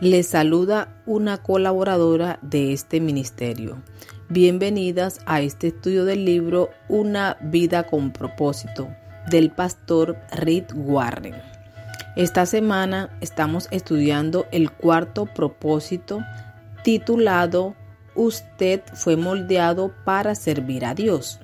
[0.00, 3.82] Les saluda una colaboradora de este ministerio.
[4.30, 8.88] Bienvenidas a este estudio del libro Una vida con propósito
[9.30, 11.34] del pastor Reed Warren.
[12.16, 16.20] Esta semana estamos estudiando el cuarto propósito
[16.82, 17.74] titulado
[18.14, 21.40] Usted fue moldeado para servir a Dios.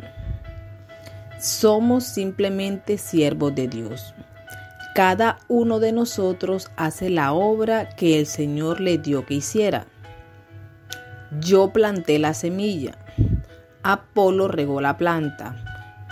[1.38, 4.14] Somos simplemente siervos de Dios.
[4.96, 9.86] Cada uno de nosotros hace la obra que el Señor le dio que hiciera.
[11.38, 12.96] Yo planté la semilla,
[13.82, 15.54] Apolo regó la planta,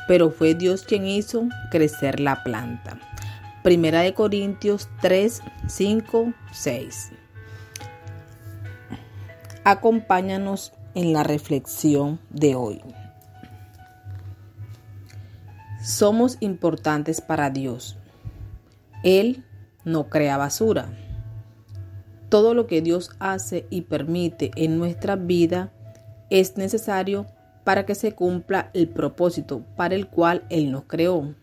[0.06, 2.98] pero fue Dios quien hizo crecer la planta.
[3.62, 7.12] Primera de Corintios 3, 5, 6.
[9.64, 12.82] Acompáñanos en la reflexión de hoy.
[15.82, 17.96] Somos importantes para Dios
[19.04, 19.44] él
[19.84, 20.88] no crea basura.
[22.30, 25.72] Todo lo que Dios hace y permite en nuestra vida
[26.30, 27.26] es necesario
[27.62, 31.34] para que se cumpla el propósito para el cual Él nos creó.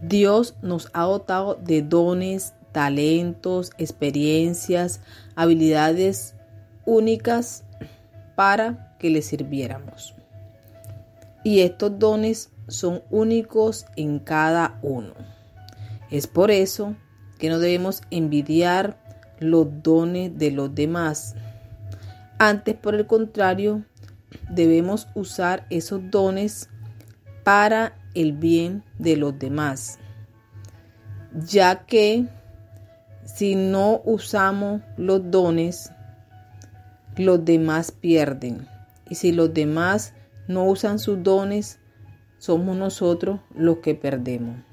[0.00, 5.00] Dios nos ha dotado de dones, talentos, experiencias,
[5.34, 6.34] habilidades
[6.86, 7.64] únicas
[8.36, 10.14] para que le sirviéramos.
[11.42, 15.14] Y estos dones son únicos en cada uno.
[16.10, 16.94] Es por eso
[17.38, 18.98] que no debemos envidiar
[19.40, 21.34] los dones de los demás.
[22.38, 23.84] Antes, por el contrario,
[24.50, 26.68] debemos usar esos dones
[27.44, 29.98] para el bien de los demás.
[31.32, 32.26] Ya que
[33.24, 35.92] si no usamos los dones,
[37.16, 38.66] los demás pierden.
[39.08, 40.14] Y si los demás
[40.48, 41.78] no usan sus dones,
[42.38, 44.67] somos nosotros los que perdemos.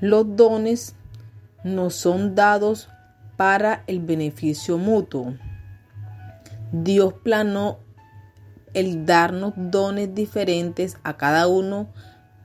[0.00, 0.94] Los dones
[1.64, 2.88] nos son dados
[3.36, 5.34] para el beneficio mutuo.
[6.72, 7.78] Dios planó
[8.74, 11.88] el darnos dones diferentes a cada uno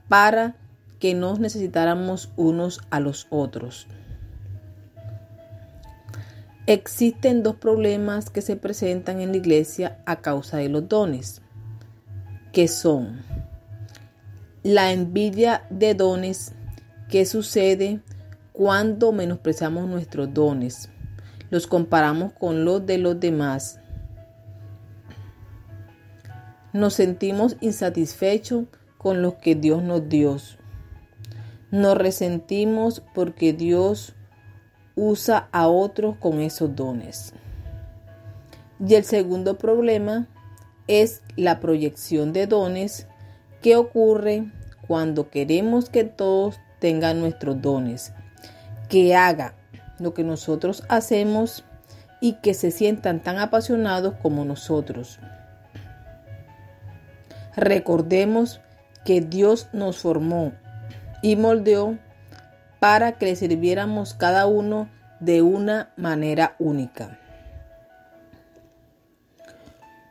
[0.08, 0.56] para
[0.98, 3.86] que nos necesitáramos unos a los otros.
[6.66, 11.42] Existen dos problemas que se presentan en la iglesia a causa de los dones,
[12.52, 13.20] que son
[14.62, 16.54] la envidia de dones
[17.08, 18.00] ¿Qué sucede
[18.52, 20.88] cuando menospreciamos nuestros dones?
[21.50, 23.78] Los comparamos con los de los demás.
[26.72, 28.64] Nos sentimos insatisfechos
[28.96, 30.38] con lo que Dios nos dio.
[31.70, 34.14] Nos resentimos porque Dios
[34.96, 37.34] usa a otros con esos dones.
[38.84, 40.26] Y el segundo problema
[40.88, 43.06] es la proyección de dones
[43.62, 44.50] que ocurre
[44.86, 48.12] cuando queremos que todos tenga nuestros dones,
[48.90, 49.54] que haga
[49.98, 51.64] lo que nosotros hacemos
[52.20, 55.18] y que se sientan tan apasionados como nosotros.
[57.56, 58.60] Recordemos
[59.06, 60.52] que Dios nos formó
[61.22, 61.96] y moldeó
[62.80, 64.90] para que le sirviéramos cada uno
[65.20, 67.18] de una manera única.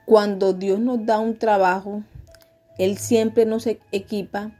[0.07, 2.01] Cuando Dios nos da un trabajo,
[2.79, 4.53] Él siempre nos equipa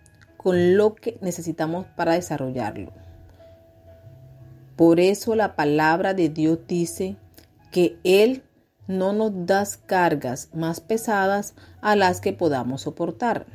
[0.44, 2.92] con lo que necesitamos para desarrollarlo.
[4.76, 7.16] Por eso la palabra de Dios dice
[7.72, 8.44] que Él
[8.88, 13.46] no nos da cargas más pesadas a las que podamos soportar.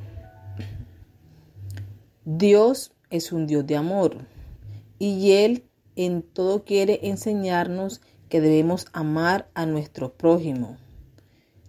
[2.25, 4.19] Dios es un Dios de amor
[4.99, 8.00] y Él en todo quiere enseñarnos
[8.31, 10.78] que debemos amar a nuestro prójimo,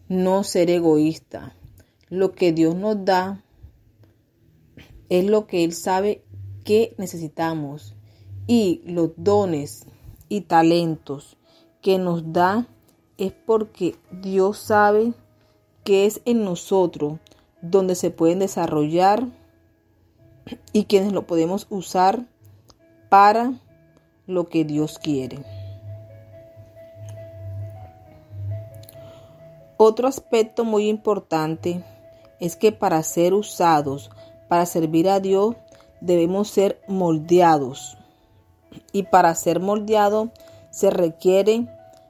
[0.07, 1.53] no ser egoísta.
[2.09, 3.43] Lo que Dios nos da
[5.09, 6.23] es lo que Él sabe
[6.63, 7.95] que necesitamos
[8.47, 9.85] y los dones
[10.27, 11.37] y talentos
[11.81, 12.67] que nos da
[13.17, 15.13] es porque Dios sabe
[15.83, 17.19] que es en nosotros
[17.61, 19.27] donde se pueden desarrollar
[20.73, 22.25] y quienes lo podemos usar
[23.09, 23.53] para
[24.27, 25.43] lo que Dios quiere.
[29.77, 31.83] Otro aspecto muy importante
[32.39, 34.11] es que para ser usados
[34.49, 35.55] para servir a Dios
[36.01, 37.97] debemos ser moldeados.
[38.91, 40.31] Y para ser moldeado
[40.71, 41.67] se requiere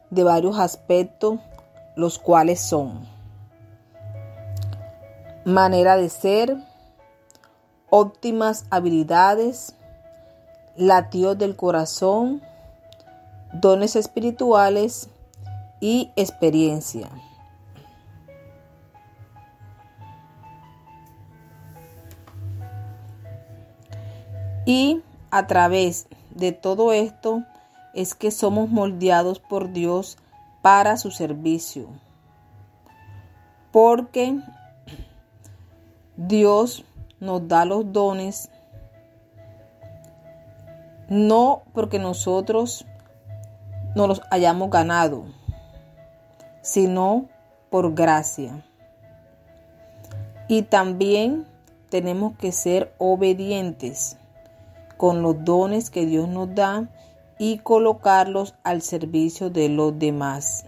[0.09, 1.39] de varios aspectos,
[1.95, 3.07] los cuales son
[5.45, 6.57] manera de ser,
[7.89, 9.73] óptimas habilidades,
[10.75, 12.41] latidos del corazón,
[13.53, 15.09] dones espirituales
[15.79, 17.09] y experiencia.
[24.69, 25.01] Y
[25.31, 27.43] a través de todo esto
[27.95, 30.19] es que somos moldeados por Dios
[30.61, 31.87] para su servicio.
[33.71, 34.37] Porque
[36.17, 36.85] Dios
[37.19, 38.51] nos da los dones
[41.07, 42.85] no porque nosotros
[43.95, 45.23] no los hayamos ganado,
[46.61, 47.25] sino
[47.71, 48.63] por gracia.
[50.47, 51.47] Y también
[51.89, 54.18] tenemos que ser obedientes
[54.99, 56.89] con los dones que Dios nos da
[57.39, 60.65] y colocarlos al servicio de los demás.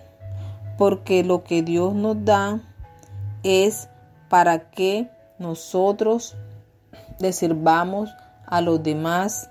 [0.78, 2.62] Porque lo que Dios nos da
[3.44, 3.90] es
[4.30, 6.38] para que nosotros
[7.20, 8.10] le sirvamos
[8.46, 9.50] a los demás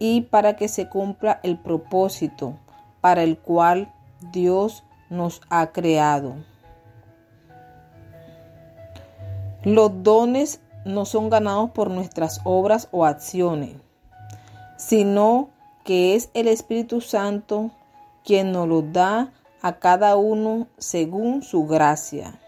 [0.00, 2.58] y para que se cumpla el propósito
[3.00, 3.94] para el cual
[4.32, 6.34] Dios nos ha creado.
[9.62, 13.76] Los dones no son ganados por nuestras obras o acciones,
[14.76, 15.50] sino
[15.84, 17.70] que es el Espíritu Santo
[18.24, 19.32] quien nos los da
[19.62, 22.38] a cada uno según su gracia.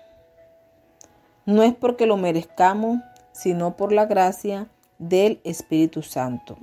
[1.46, 2.98] No es porque lo merezcamos,
[3.32, 4.66] sino por la gracia
[4.98, 6.58] del Espíritu Santo.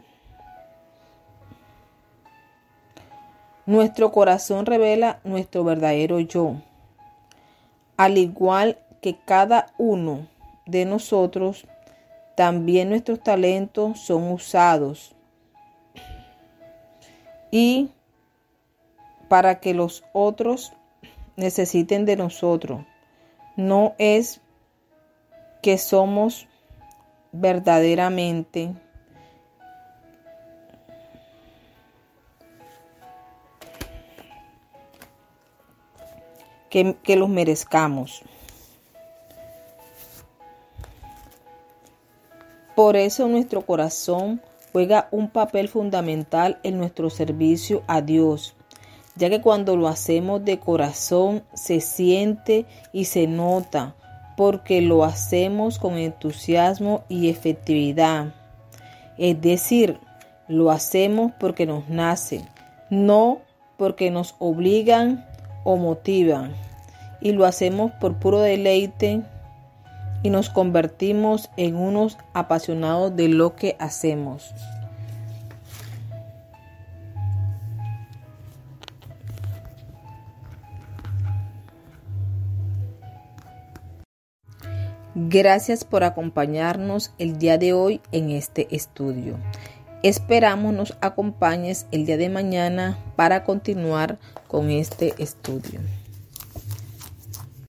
[3.65, 6.57] Nuestro corazón revela nuestro verdadero yo,
[7.97, 10.27] al igual que cada uno
[10.67, 11.65] de nosotros,
[12.35, 15.14] también nuestros talentos son usados
[17.55, 17.89] y
[19.29, 20.73] para que los otros
[21.37, 22.81] necesiten de nosotros.
[23.55, 24.41] No es
[25.61, 26.49] que somos
[27.31, 28.73] verdaderamente
[36.69, 38.21] que, que los merezcamos.
[42.75, 44.41] Por eso nuestro corazón
[44.75, 48.57] juega un papel fundamental en nuestro servicio a Dios,
[49.15, 53.95] ya que cuando lo hacemos de corazón se siente y se nota,
[54.35, 58.35] porque lo hacemos con entusiasmo y efectividad.
[59.17, 59.97] Es decir,
[60.49, 62.45] lo hacemos porque nos nace,
[62.89, 63.39] no
[63.77, 65.25] porque nos obligan
[65.63, 66.51] o motivan.
[67.21, 69.21] Y lo hacemos por puro deleite
[70.23, 74.53] y nos convertimos en unos apasionados de lo que hacemos.
[85.17, 89.37] Gracias por acompañarnos el día de hoy en este estudio.
[90.03, 95.79] Esperamos nos acompañes el día de mañana para continuar con este estudio.